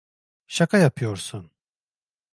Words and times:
Şaka 0.47 0.77
yapıyorsun! 0.77 1.51